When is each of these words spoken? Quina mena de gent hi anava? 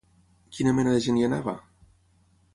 Quina 0.55 0.73
mena 0.77 0.95
de 0.95 1.03
gent 1.09 1.21
hi 1.21 1.27
anava? 1.29 1.57